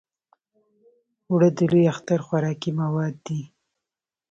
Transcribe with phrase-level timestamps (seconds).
[1.29, 3.41] اوړه د لوی اختر خوراکي مواد دي